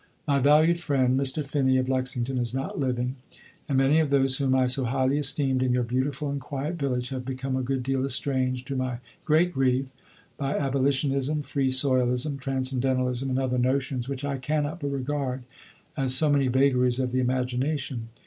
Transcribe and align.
My 0.27 0.39
valued 0.39 0.79
friend, 0.79 1.15
Mr. 1.15 1.45
Phinney 1.45 1.77
(of 1.77 1.87
Lexington), 1.87 2.39
is 2.39 2.55
not 2.55 2.79
living; 2.79 3.17
and 3.69 3.77
many 3.77 3.99
of 3.99 4.09
those 4.09 4.37
whom 4.37 4.55
I 4.55 4.65
so 4.65 4.85
highly 4.85 5.19
esteemed, 5.19 5.61
in 5.61 5.73
your 5.73 5.83
beautiful 5.83 6.31
and 6.31 6.41
quiet 6.41 6.73
village, 6.79 7.09
have 7.09 7.23
become 7.23 7.55
a 7.55 7.61
good 7.61 7.83
deal 7.83 8.03
estranged, 8.03 8.65
to 8.69 8.75
my 8.75 8.97
great 9.25 9.53
grief, 9.53 9.93
by 10.37 10.57
abolitionism, 10.57 11.43
free 11.43 11.69
soilism, 11.69 12.39
transcendentalism, 12.39 13.29
and 13.29 13.37
other 13.37 13.59
notions, 13.59 14.09
which 14.09 14.25
I 14.25 14.39
cannot 14.39 14.79
(but) 14.79 14.87
regard 14.87 15.43
as 15.95 16.15
so 16.15 16.31
many 16.31 16.47
vagaries 16.47 16.99
of 16.99 17.11
the 17.11 17.19
imagination. 17.19 18.07